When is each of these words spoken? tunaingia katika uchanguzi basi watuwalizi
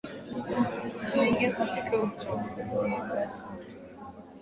tunaingia 1.11 1.51
katika 1.53 1.97
uchanguzi 2.01 2.63
basi 2.65 2.91
watuwalizi 2.95 3.43